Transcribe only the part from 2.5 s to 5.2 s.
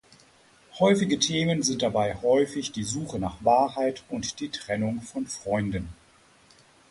die Suche nach Wahrheit und die Trennung